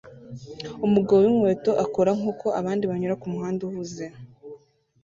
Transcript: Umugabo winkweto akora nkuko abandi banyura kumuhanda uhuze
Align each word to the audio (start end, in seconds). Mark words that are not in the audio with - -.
Umugabo 0.85 1.19
winkweto 1.23 1.71
akora 1.83 2.11
nkuko 2.19 2.45
abandi 2.59 2.83
banyura 2.91 3.19
kumuhanda 3.21 3.61
uhuze 3.69 4.05